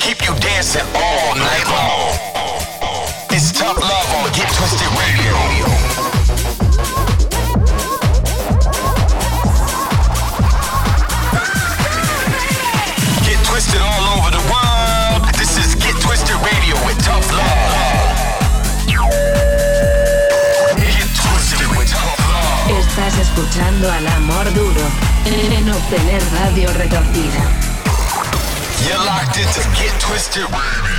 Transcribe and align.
keep 0.00 0.20
you 0.26 0.34
dancing 0.40 0.82
all 0.94 1.34
night 1.36 1.66
long. 1.68 2.12
It's 3.30 3.52
tough 3.52 3.78
love 3.78 4.08
on 4.18 4.32
Get 4.32 4.48
Twisted 4.56 4.90
Radio. 4.96 5.34
Get 13.24 13.38
twisted 13.46 13.80
all 13.80 14.04
over 14.18 14.30
the 14.30 14.44
world. 14.50 15.22
This 15.38 15.56
is 15.58 15.74
Get 15.76 15.94
Twisted 16.00 16.36
Radio 16.42 16.74
with 16.86 16.98
Tough 17.04 17.30
Love. 17.32 18.16
Get 20.76 21.08
twisted 21.20 21.68
with 21.76 21.90
Tough 21.90 22.18
Love. 22.28 22.80
Estás 22.80 23.18
escuchando 23.18 23.90
al 23.90 24.06
amor 24.08 24.52
duro 24.54 24.82
en 25.26 25.70
obtener 25.70 26.22
radio 26.32 26.72
retorcida. 26.72 27.75
You're 28.86 28.96
locked 28.98 29.36
into 29.36 29.68
Get 29.74 30.00
Twisted 30.00 30.44
Radio. 30.44 30.95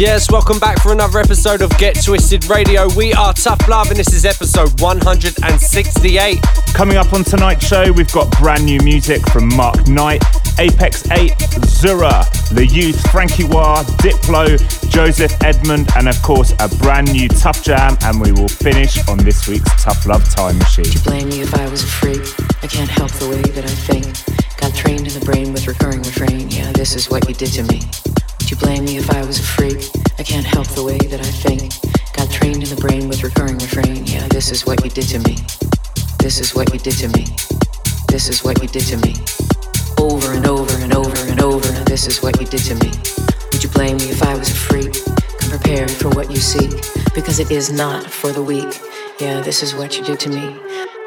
Yes, 0.00 0.08
yes, 0.08 0.30
welcome 0.32 0.58
back 0.58 0.80
for 0.80 0.92
another 0.92 1.18
episode 1.18 1.60
of 1.60 1.68
Get 1.76 2.02
Twisted 2.02 2.46
Radio. 2.46 2.88
We 2.96 3.12
are 3.12 3.34
Tough 3.34 3.68
Love, 3.68 3.90
and 3.90 3.98
this 3.98 4.14
is 4.14 4.24
episode 4.24 4.80
168. 4.80 6.40
Coming 6.72 6.96
up 6.96 7.12
on 7.12 7.22
tonight's 7.22 7.66
show, 7.66 7.92
we've 7.92 8.10
got 8.10 8.30
brand 8.38 8.64
new 8.64 8.80
music 8.80 9.20
from 9.28 9.54
Mark 9.54 9.86
Knight, 9.88 10.24
Apex 10.58 11.06
8, 11.10 11.34
Zura, 11.66 12.24
The 12.50 12.66
Youth, 12.66 12.98
Frankie 13.10 13.44
Wah, 13.44 13.82
Diplo, 14.00 14.56
Joseph 14.88 15.34
Edmund, 15.44 15.90
and 15.94 16.08
of 16.08 16.16
course, 16.22 16.54
a 16.60 16.74
brand 16.76 17.12
new 17.12 17.28
Tough 17.28 17.62
Jam. 17.62 17.98
And 18.02 18.22
we 18.22 18.32
will 18.32 18.48
finish 18.48 19.06
on 19.06 19.18
this 19.18 19.48
week's 19.48 19.84
Tough 19.84 20.06
Love 20.06 20.26
Time 20.34 20.56
Machine. 20.56 20.84
Would 20.84 20.94
you 20.94 21.00
blame 21.00 21.28
me 21.28 21.42
if 21.42 21.54
I 21.54 21.68
was 21.68 21.84
a 21.84 21.86
freak? 21.86 22.22
I 22.62 22.68
can't 22.68 22.88
help 22.88 23.12
the 23.12 23.28
way 23.28 23.42
that 23.42 23.64
I 23.66 23.68
think. 23.68 24.06
Got 24.56 24.74
trained 24.74 25.06
in 25.06 25.12
the 25.12 25.24
brain 25.26 25.52
with 25.52 25.66
recurring 25.66 26.00
refrain. 26.00 26.48
Yeah, 26.48 26.72
this 26.72 26.96
is 26.96 27.10
what 27.10 27.28
you 27.28 27.34
did 27.34 27.52
to 27.52 27.64
me. 27.64 27.82
Would 28.50 28.60
you 28.60 28.66
blame 28.66 28.84
me 28.84 28.96
if 28.96 29.08
I 29.10 29.24
was 29.24 29.38
a 29.38 29.44
freak? 29.44 29.78
I 30.18 30.24
can't 30.24 30.44
help 30.44 30.66
the 30.66 30.82
way 30.82 30.98
that 30.98 31.20
I 31.20 31.30
think. 31.30 31.70
Got 32.14 32.32
trained 32.32 32.64
in 32.64 32.68
the 32.68 32.80
brain 32.80 33.06
with 33.06 33.22
recurring 33.22 33.58
refrain. 33.58 34.04
Yeah, 34.06 34.26
this 34.26 34.50
is 34.50 34.66
what 34.66 34.82
you 34.82 34.90
did 34.90 35.06
to 35.14 35.20
me. 35.20 35.36
This 36.18 36.40
is 36.40 36.52
what 36.52 36.72
you 36.72 36.80
did 36.80 36.94
to 36.98 37.08
me. 37.14 37.26
This 38.08 38.28
is 38.28 38.42
what 38.42 38.60
you 38.60 38.66
did 38.66 38.82
to 38.86 38.96
me. 39.06 39.14
Over 39.98 40.32
and 40.32 40.48
over 40.48 40.74
and 40.82 40.92
over 40.92 41.16
and 41.30 41.40
over. 41.40 41.68
This 41.84 42.08
is 42.08 42.24
what 42.24 42.40
you 42.40 42.46
did 42.48 42.62
to 42.62 42.74
me. 42.74 42.90
Would 43.52 43.62
you 43.62 43.70
blame 43.70 43.98
me 43.98 44.10
if 44.10 44.20
I 44.20 44.34
was 44.34 44.50
a 44.50 44.54
freak? 44.54 44.94
Come 45.38 45.50
prepared 45.50 45.92
for 45.92 46.08
what 46.08 46.28
you 46.28 46.38
seek. 46.38 46.72
Because 47.14 47.38
it 47.38 47.52
is 47.52 47.70
not 47.70 48.04
for 48.04 48.32
the 48.32 48.42
weak. 48.42 48.74
Yeah, 49.20 49.42
this 49.42 49.62
is 49.62 49.76
what 49.76 49.96
you 49.96 50.02
did 50.02 50.18
to 50.18 50.28
me. 50.28 50.99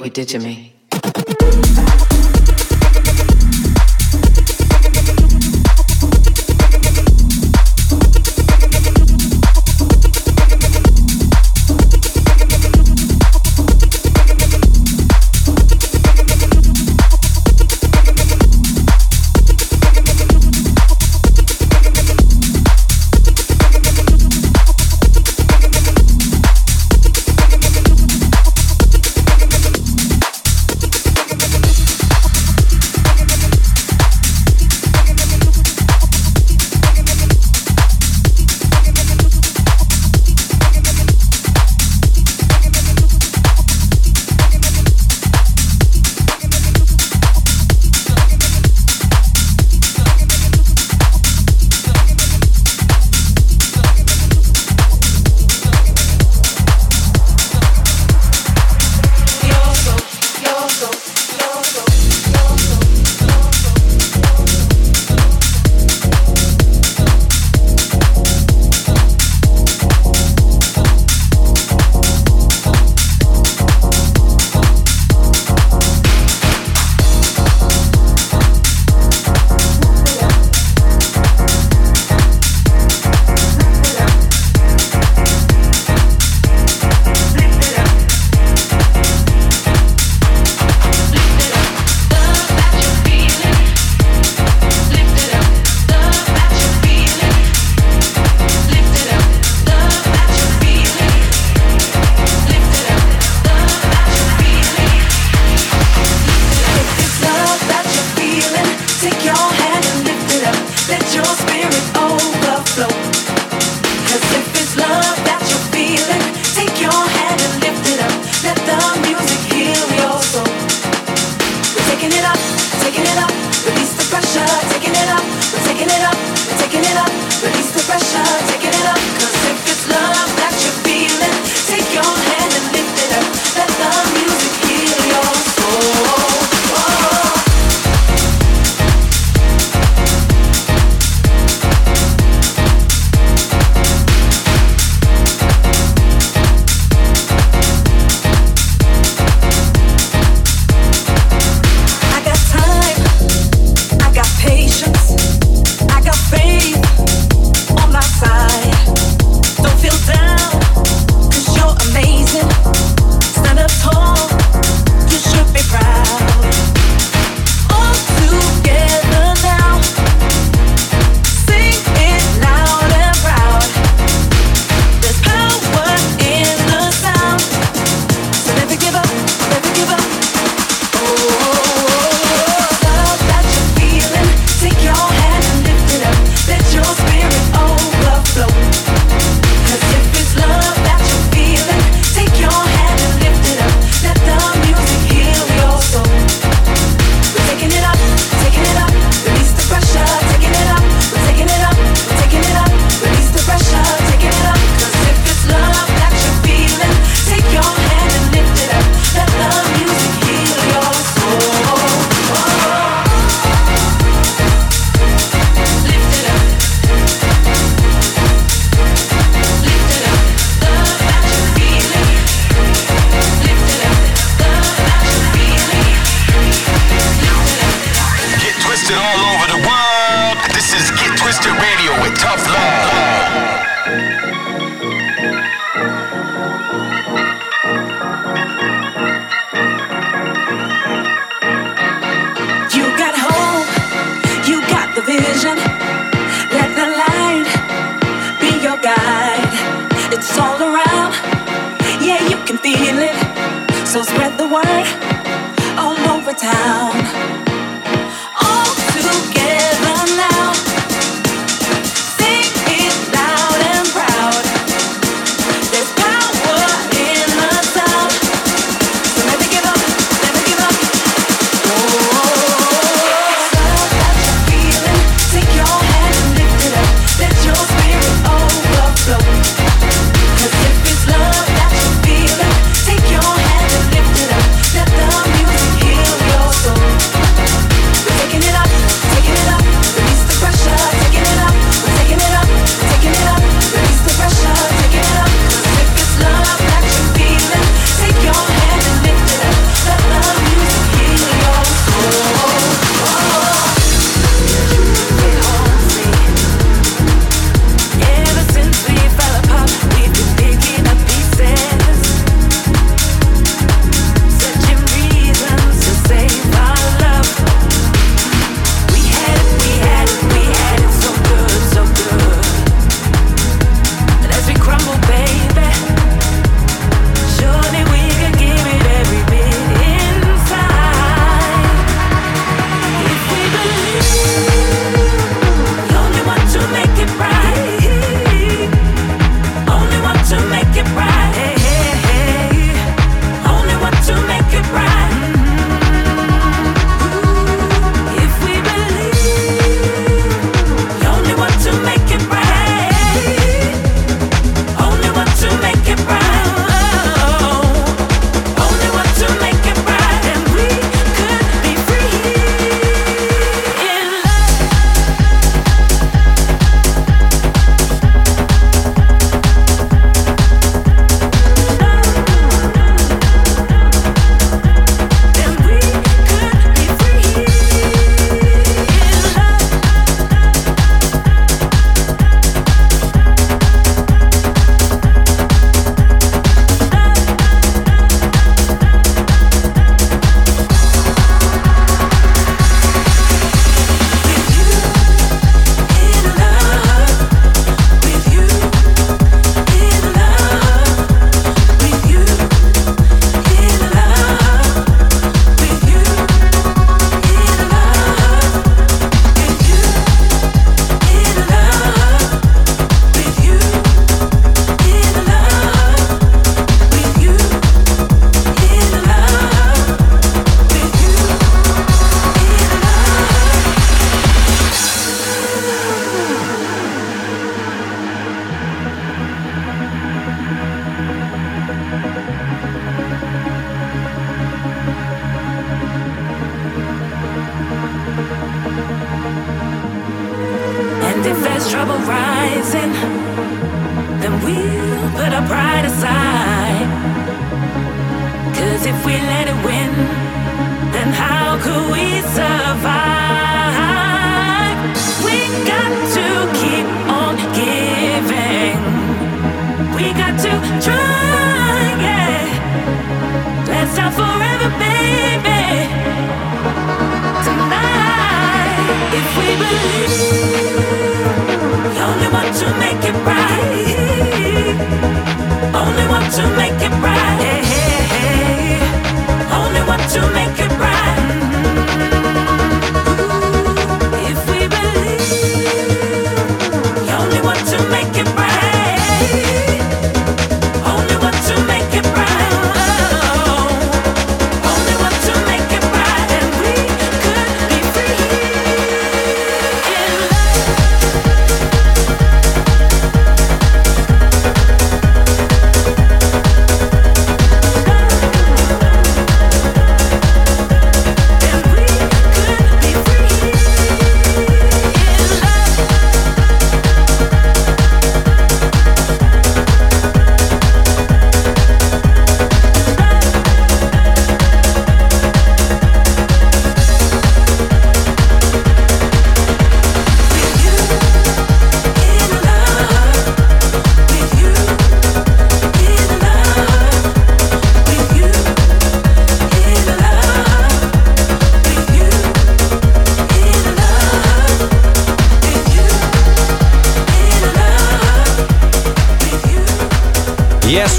What 0.00 0.06
you 0.06 0.24
did 0.24 0.28
to 0.28 0.38
me. 0.38 0.69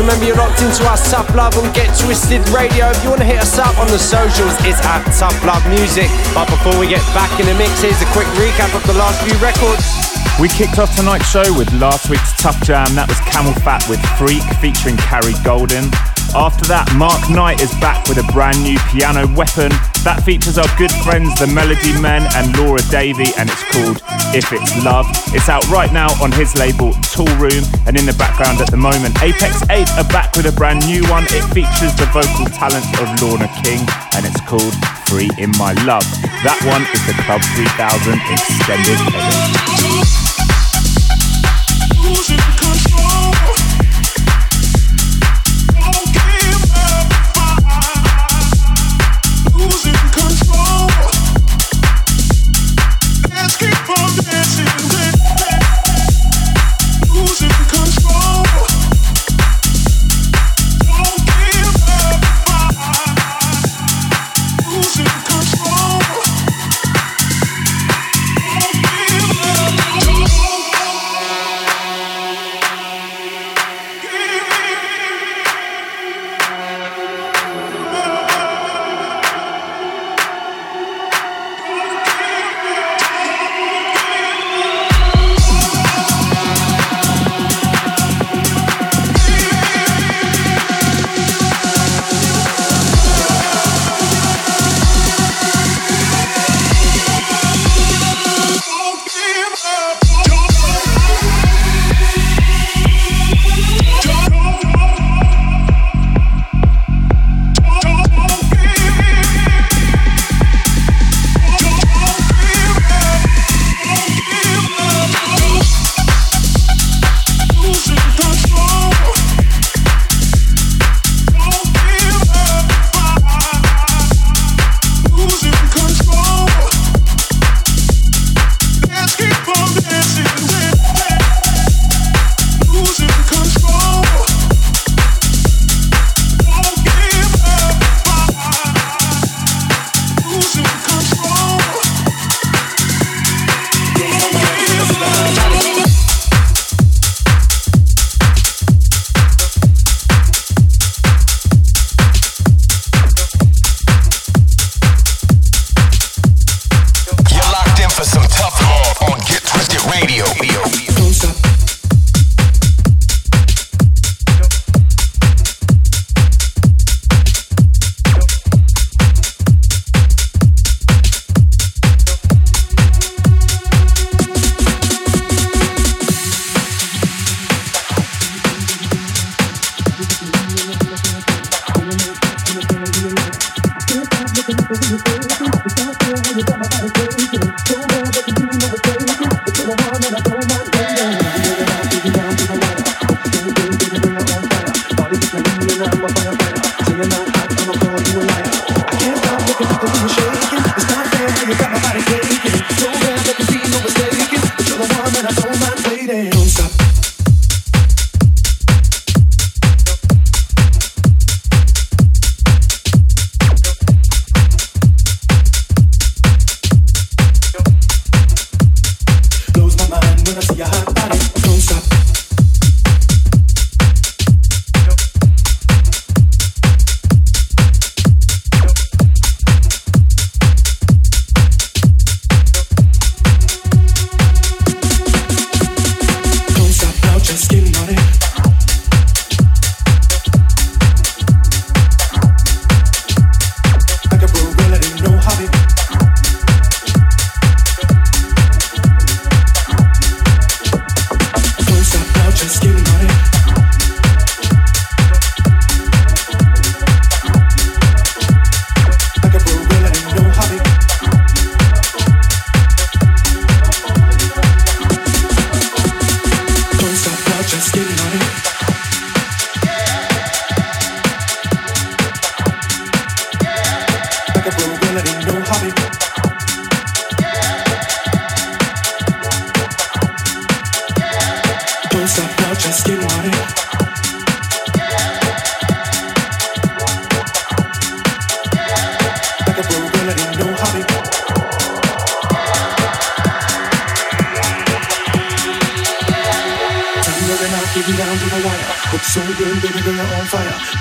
Remember 0.01 0.25
you're 0.25 0.35
locked 0.35 0.63
into 0.63 0.81
our 0.89 0.97
Tough 0.97 1.29
Love 1.35 1.53
on 1.61 1.71
Get 1.73 1.93
Twisted 1.93 2.41
Radio. 2.49 2.89
If 2.89 3.03
you 3.03 3.13
want 3.13 3.21
to 3.21 3.29
hit 3.29 3.37
us 3.37 3.59
up 3.59 3.77
on 3.77 3.85
the 3.93 3.99
socials, 4.01 4.49
it's 4.65 4.81
at 4.81 5.05
Tough 5.13 5.37
Love 5.45 5.61
Music. 5.69 6.09
But 6.33 6.49
before 6.49 6.73
we 6.81 6.89
get 6.89 7.05
back 7.13 7.29
in 7.39 7.45
the 7.45 7.53
mix, 7.53 7.85
here's 7.85 8.01
a 8.01 8.09
quick 8.09 8.25
recap 8.33 8.73
of 8.73 8.81
the 8.89 8.97
last 8.97 9.21
few 9.21 9.37
records. 9.37 9.85
We 10.41 10.49
kicked 10.49 10.79
off 10.79 10.89
tonight's 10.97 11.29
show 11.29 11.45
with 11.53 11.71
last 11.77 12.09
week's 12.09 12.33
Tough 12.41 12.57
Jam. 12.65 12.89
That 12.97 13.13
was 13.13 13.21
CamelPhat 13.29 13.85
with 13.93 14.01
Freak 14.17 14.41
featuring 14.57 14.97
Carrie 14.97 15.37
Golden. 15.45 15.85
After 16.33 16.65
that, 16.65 16.89
Mark 16.97 17.21
Knight 17.29 17.61
is 17.61 17.69
back 17.77 18.01
with 18.09 18.17
a 18.17 18.25
brand 18.33 18.57
new 18.65 18.81
piano 18.89 19.29
weapon 19.37 19.69
that 20.03 20.23
features 20.25 20.57
our 20.57 20.67
good 20.77 20.91
friends, 21.05 21.29
the 21.37 21.47
Melody 21.47 21.93
Men 22.01 22.25
and 22.33 22.55
Laura 22.57 22.81
Davey, 22.89 23.29
and 23.37 23.49
it's 23.49 23.65
called 23.69 24.01
If 24.33 24.49
It's 24.51 24.73
Love. 24.83 25.05
It's 25.33 25.49
out 25.49 25.65
right 25.69 25.91
now 25.93 26.09
on 26.21 26.31
his 26.31 26.57
label 26.57 26.91
Toolroom, 27.13 27.65
and 27.85 27.97
in 27.97 28.05
the 28.05 28.17
background 28.17 28.61
at 28.61 28.71
the 28.71 28.77
moment, 28.77 29.13
Apex 29.21 29.61
8 29.69 29.85
are 30.01 30.09
back 30.09 30.35
with 30.35 30.49
a 30.49 30.55
brand 30.55 30.85
new 30.87 31.05
one. 31.09 31.25
It 31.29 31.45
features 31.53 31.93
the 31.97 32.09
vocal 32.09 32.49
talent 32.49 32.85
of 32.97 33.07
Lorna 33.21 33.49
King, 33.61 33.81
and 34.17 34.25
it's 34.25 34.41
called 34.49 34.73
Free 35.05 35.29
in 35.37 35.51
My 35.61 35.73
Love. 35.85 36.05
That 36.41 36.57
one 36.65 36.81
is 36.89 37.01
the 37.05 37.15
Club 37.23 37.41
3000 37.53 38.17
extended 38.33 38.99
edit. 39.13 40.30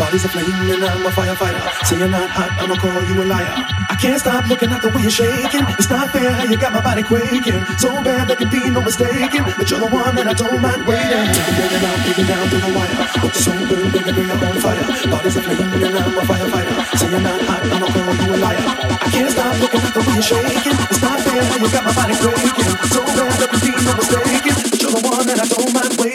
Body's 0.01 0.25
a 0.25 0.29
flame 0.33 0.49
and 0.49 0.81
I'm 0.83 1.05
a 1.05 1.11
firefighter. 1.13 1.61
Say 1.85 1.99
you're 2.01 2.09
not 2.09 2.25
hot, 2.33 2.57
I'ma 2.57 2.73
call 2.81 3.05
you 3.05 3.21
a 3.21 3.25
liar. 3.29 3.53
I 3.93 3.95
can't 4.01 4.17
stop 4.17 4.49
looking 4.49 4.73
at 4.73 4.81
the 4.81 4.89
way 4.89 5.05
you're 5.05 5.13
shaking. 5.13 5.61
It's 5.77 5.93
not 5.93 6.09
fair 6.09 6.33
how 6.33 6.49
you 6.49 6.57
got 6.57 6.73
my 6.73 6.81
body 6.81 7.05
quaking. 7.05 7.61
So 7.77 7.93
bad 8.01 8.25
there 8.25 8.41
can 8.41 8.49
be 8.49 8.65
no 8.73 8.81
mistaking. 8.81 9.45
But 9.45 9.69
you're 9.69 9.85
the 9.85 9.93
one 9.93 10.17
that 10.17 10.25
I 10.25 10.33
don't 10.33 10.57
mind 10.57 10.89
waiting. 10.89 11.29
Digging 11.37 11.85
down, 11.85 11.99
digging 12.01 12.29
down 12.33 12.45
to 12.49 12.57
the 12.65 12.71
wire. 12.73 12.97
Looks 13.21 13.45
so 13.45 13.53
good, 13.53 13.93
baby 13.93 14.13
girl, 14.17 14.25
you're 14.25 14.41
on 14.41 14.57
fire. 14.65 14.85
Body's 15.05 15.37
a 15.37 15.43
flame 15.45 15.69
and 15.69 15.93
I'm 15.93 16.17
a 16.17 16.23
firefighter. 16.25 16.75
Say 16.97 17.09
you're 17.13 17.21
not 17.21 17.41
hot, 17.45 17.61
I'ma 17.61 17.87
call 17.93 18.15
you 18.25 18.29
a 18.33 18.37
liar. 18.41 18.65
I 19.05 19.09
can't 19.13 19.31
stop 19.37 19.53
looking 19.61 19.85
at 19.85 19.93
the 19.93 20.01
way 20.01 20.17
you're 20.17 20.31
shaking. 20.33 20.77
It's 20.81 21.03
not 21.05 21.21
fair 21.21 21.45
how 21.45 21.61
you 21.61 21.69
got 21.69 21.85
my 21.85 21.93
body 21.93 22.17
quaking. 22.17 22.73
So 22.89 23.05
bad 23.05 23.37
there 23.37 23.53
can 23.53 23.61
be 23.61 23.73
no 23.85 23.93
mistaking. 24.01 24.57
But 24.65 24.81
you're 24.81 24.95
the 24.97 25.03
one 25.05 25.25
that 25.29 25.39
I 25.45 25.45
don't 25.45 25.71
mind 25.77 25.93
waiting. 26.01 26.10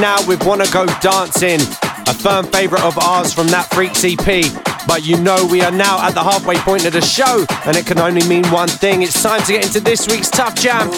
Now 0.00 0.16
with 0.26 0.44
Wanna 0.44 0.66
Go 0.72 0.86
Dancing, 1.00 1.60
a 2.06 2.14
firm 2.14 2.46
favourite 2.46 2.84
of 2.84 2.98
ours 2.98 3.32
from 3.32 3.48
that 3.48 3.72
Freaks 3.72 4.04
EP. 4.04 4.44
But 4.86 5.04
you 5.04 5.16
know 5.20 5.46
we 5.50 5.62
are 5.62 5.70
now 5.70 6.06
at 6.06 6.14
the 6.14 6.22
halfway 6.22 6.56
point 6.56 6.86
of 6.86 6.92
the 6.92 7.00
show, 7.00 7.44
and 7.66 7.76
it 7.76 7.86
can 7.86 7.98
only 7.98 8.26
mean 8.28 8.46
one 8.46 8.68
thing. 8.68 9.02
It's 9.02 9.22
time 9.22 9.42
to 9.42 9.52
get 9.52 9.66
into 9.66 9.80
this 9.80 10.06
week's 10.06 10.30
Tough 10.30 10.54
Jam. 10.54 10.88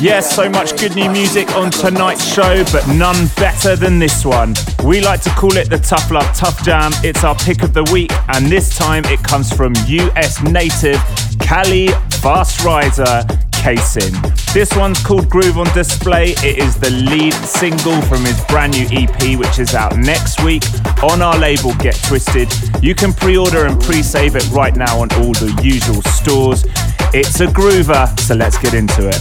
Yes, 0.00 0.34
so 0.34 0.48
much 0.48 0.78
good 0.78 0.94
new 0.94 1.10
music 1.10 1.50
on 1.56 1.70
tonight's 1.70 2.24
show, 2.24 2.62
but 2.72 2.86
none 2.88 3.28
better 3.36 3.74
than 3.74 3.98
this 3.98 4.24
one. 4.24 4.54
We 4.84 5.00
like 5.00 5.22
to 5.22 5.30
call 5.30 5.56
it 5.56 5.70
the 5.70 5.78
Tough 5.78 6.10
Love 6.10 6.32
Tough 6.36 6.64
Jam. 6.64 6.92
It's 7.02 7.24
our 7.24 7.34
pick 7.34 7.62
of 7.62 7.74
the 7.74 7.84
week, 7.92 8.12
and 8.28 8.46
this 8.46 8.76
time 8.76 9.04
it 9.06 9.22
comes 9.22 9.52
from 9.52 9.74
US 9.74 10.40
native 10.42 11.00
Cali 11.40 11.88
Fast 12.20 12.64
Rider 12.64 13.26
Casing. 13.58 14.14
This 14.54 14.74
one's 14.74 15.02
called 15.02 15.28
Groove 15.28 15.58
on 15.58 15.66
Display. 15.74 16.30
It 16.42 16.58
is 16.58 16.76
the 16.76 16.90
lead 16.90 17.34
single 17.34 18.00
from 18.02 18.24
his 18.24 18.42
brand 18.46 18.72
new 18.72 18.86
EP, 18.90 19.38
which 19.38 19.58
is 19.58 19.74
out 19.74 19.96
next 19.96 20.42
week 20.42 20.62
on 21.02 21.20
our 21.20 21.36
label 21.38 21.74
Get 21.74 21.94
Twisted. 22.04 22.48
You 22.82 22.94
can 22.94 23.12
pre 23.12 23.36
order 23.36 23.66
and 23.66 23.80
pre 23.80 24.02
save 24.02 24.36
it 24.36 24.48
right 24.50 24.74
now 24.74 25.00
on 25.00 25.12
all 25.14 25.32
the 25.34 25.52
usual 25.62 26.00
stores. 26.02 26.64
It's 27.12 27.40
a 27.40 27.46
groover, 27.46 28.08
so 28.20 28.34
let's 28.34 28.58
get 28.58 28.74
into 28.74 29.08
it. 29.08 29.20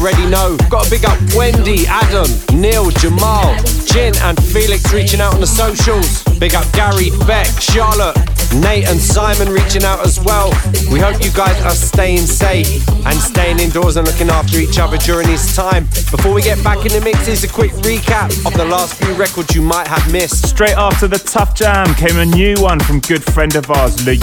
Already 0.00 0.26
know. 0.30 0.56
Got 0.70 0.86
a 0.86 0.90
big 0.90 1.04
up 1.04 1.18
Wendy, 1.36 1.86
Adam, 1.86 2.26
Neil, 2.58 2.90
Jamal, 2.90 3.54
Jin 3.84 4.14
and 4.22 4.42
Felix 4.42 4.92
reaching 4.92 5.20
out 5.20 5.34
on 5.34 5.40
the 5.40 5.46
socials. 5.46 6.24
Big 6.38 6.54
up 6.54 6.64
Gary, 6.72 7.10
Beck, 7.26 7.46
Charlotte, 7.60 8.16
Nate 8.54 8.88
and 8.88 8.98
Simon 8.98 9.52
reaching 9.52 9.84
out 9.84 10.00
as 10.00 10.18
well. 10.20 10.48
We 10.90 10.98
hope 11.00 11.22
you 11.22 11.30
guys 11.32 11.60
are 11.62 11.74
staying 11.74 12.24
safe 12.26 12.88
and 12.88 13.14
staying 13.14 13.58
indoors 13.60 13.96
and 13.96 14.06
looking 14.06 14.30
after 14.30 14.58
each 14.58 14.78
other 14.78 14.96
during 14.96 15.26
this 15.26 15.54
time. 15.54 15.84
Before 16.10 16.32
we 16.32 16.42
get 16.42 16.62
back 16.64 16.78
in 16.86 16.92
the 16.92 17.00
mix, 17.02 17.26
here's 17.26 17.44
a 17.44 17.48
quick 17.48 17.72
recap 17.84 18.30
of 18.46 18.54
the 18.54 18.64
last 18.64 18.94
few 18.94 19.12
records 19.14 19.54
you 19.54 19.62
might 19.62 19.86
have 19.86 20.10
missed. 20.10 20.48
Straight 20.48 20.76
after 20.76 21.08
the 21.08 21.18
Tough 21.18 21.54
Jam 21.54 21.94
came 21.94 22.16
a 22.16 22.26
new 22.26 22.54
one 22.58 22.80
from 22.80 23.00
good 23.00 23.22
friend 23.22 23.54
of 23.54 23.70
ours, 23.70 24.06
Le. 24.06 24.16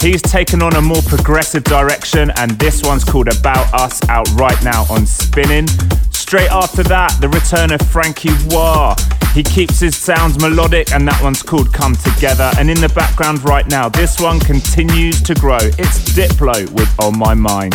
He's 0.00 0.22
taken 0.22 0.62
on 0.62 0.76
a 0.76 0.80
more 0.80 1.02
progressive 1.02 1.64
direction, 1.64 2.30
and 2.36 2.52
this 2.52 2.82
one's 2.84 3.02
called 3.02 3.26
About 3.26 3.74
Us 3.74 4.00
out 4.08 4.28
right 4.34 4.56
now 4.62 4.84
on 4.90 5.04
Spinnin'. 5.04 5.66
Straight 6.12 6.50
after 6.50 6.84
that, 6.84 7.16
the 7.20 7.28
return 7.28 7.72
of 7.72 7.80
Frankie 7.90 8.30
Wah. 8.48 8.94
He 9.34 9.42
keeps 9.42 9.80
his 9.80 9.96
sounds 9.96 10.40
melodic, 10.40 10.92
and 10.92 11.06
that 11.08 11.20
one's 11.22 11.42
called 11.42 11.72
Come 11.72 11.96
Together. 11.96 12.50
And 12.58 12.70
in 12.70 12.80
the 12.80 12.88
background 12.90 13.44
right 13.44 13.66
now, 13.66 13.88
this 13.88 14.20
one 14.20 14.38
continues 14.38 15.20
to 15.22 15.34
grow. 15.34 15.58
It's 15.58 15.98
Diplo 16.14 16.70
with 16.70 17.00
On 17.00 17.18
My 17.18 17.34
Mind. 17.34 17.74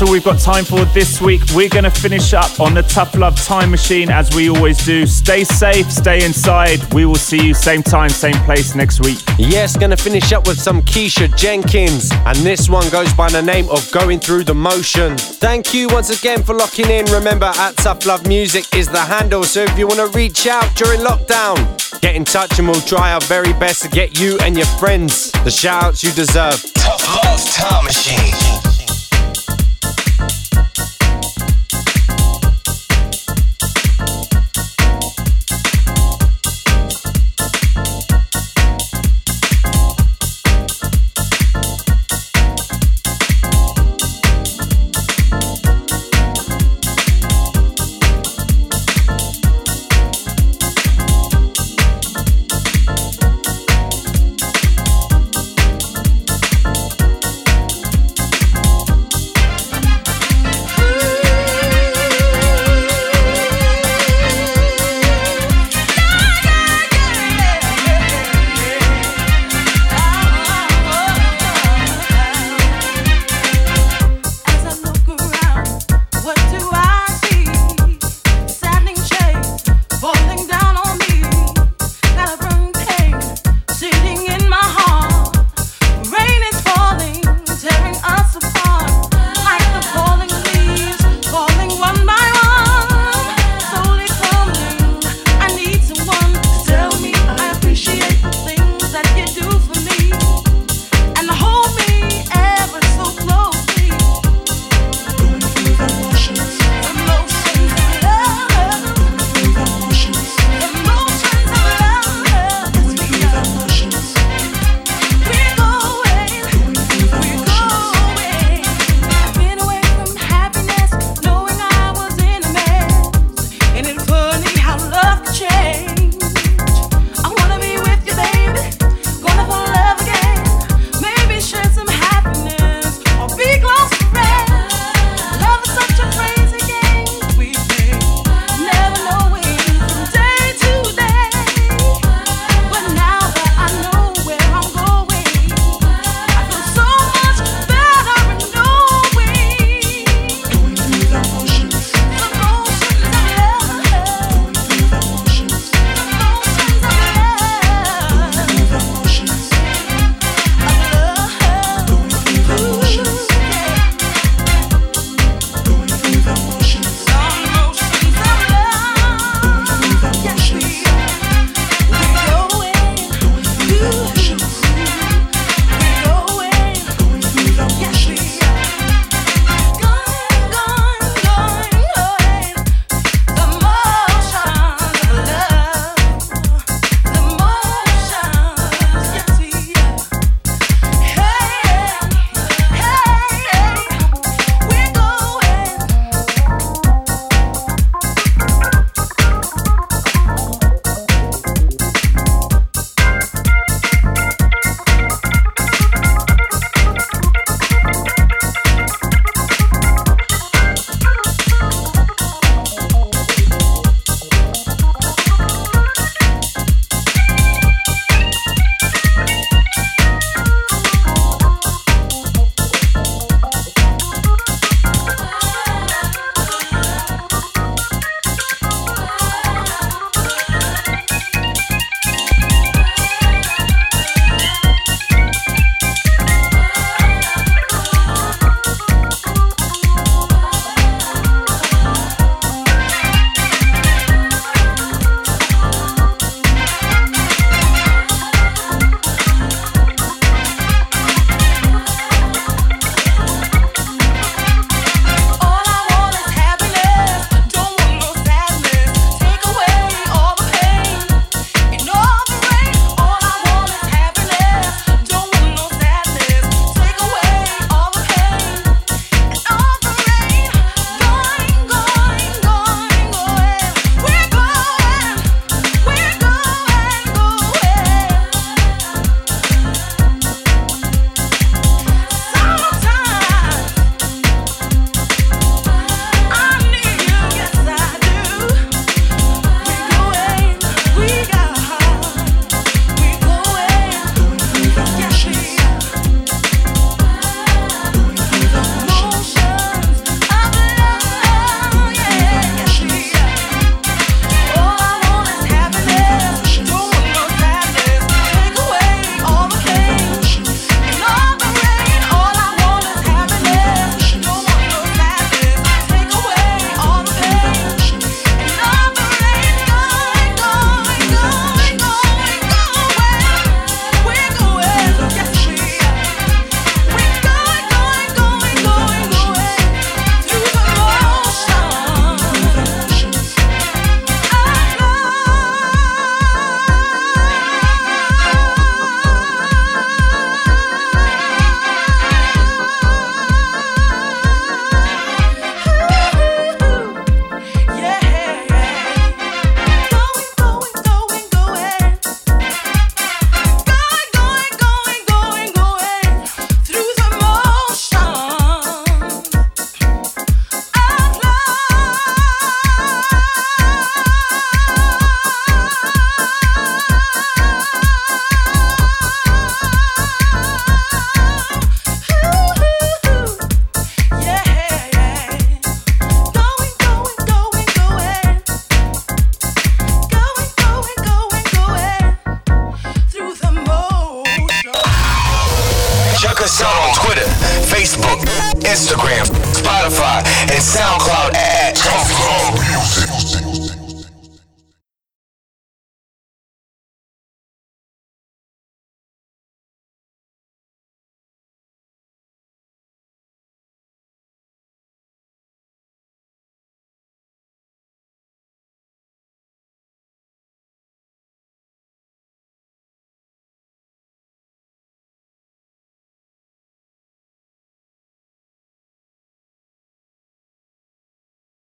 All 0.00 0.10
we've 0.10 0.24
got 0.24 0.38
time 0.38 0.64
for 0.64 0.84
this 0.86 1.20
week. 1.20 1.42
We're 1.54 1.68
going 1.68 1.84
to 1.84 1.90
finish 1.90 2.32
up 2.32 2.60
on 2.60 2.72
the 2.72 2.82
Tough 2.82 3.14
Love 3.14 3.36
Time 3.44 3.70
Machine 3.70 4.10
as 4.10 4.34
we 4.34 4.48
always 4.48 4.78
do. 4.86 5.06
Stay 5.06 5.44
safe, 5.44 5.90
stay 5.90 6.24
inside. 6.24 6.80
We 6.94 7.04
will 7.04 7.16
see 7.16 7.48
you 7.48 7.52
same 7.52 7.82
time, 7.82 8.08
same 8.08 8.36
place 8.44 8.74
next 8.74 9.00
week. 9.00 9.18
Yes, 9.38 9.76
going 9.76 9.90
to 9.90 9.96
finish 9.96 10.32
up 10.32 10.46
with 10.46 10.58
some 10.58 10.82
Keisha 10.82 11.36
Jenkins, 11.36 12.10
and 12.24 12.38
this 12.38 12.70
one 12.70 12.88
goes 12.90 13.12
by 13.12 13.28
the 13.28 13.42
name 13.42 13.68
of 13.70 13.90
Going 13.92 14.18
Through 14.20 14.44
the 14.44 14.54
Motion. 14.54 15.18
Thank 15.18 15.74
you 15.74 15.88
once 15.88 16.16
again 16.16 16.42
for 16.42 16.54
locking 16.54 16.88
in. 16.88 17.04
Remember, 17.06 17.52
at 17.56 17.76
Tough 17.76 18.06
Love 18.06 18.26
Music 18.26 18.64
is 18.74 18.88
the 18.88 19.00
handle, 19.00 19.44
so 19.44 19.62
if 19.62 19.76
you 19.76 19.86
want 19.86 20.00
to 20.00 20.16
reach 20.16 20.46
out 20.46 20.74
during 20.76 21.00
lockdown, 21.00 21.56
get 22.00 22.14
in 22.14 22.24
touch 22.24 22.58
and 22.58 22.68
we'll 22.68 22.80
try 22.82 23.12
our 23.12 23.20
very 23.22 23.52
best 23.54 23.82
to 23.82 23.88
get 23.88 24.18
you 24.18 24.38
and 24.40 24.56
your 24.56 24.66
friends 24.78 25.32
the 25.44 25.50
shout 25.50 25.82
outs 25.82 26.04
you 26.04 26.12
deserve. 26.12 26.62
Tough 26.74 27.24
Love 27.24 27.50
Time 27.50 27.84
Machine. 27.84 28.71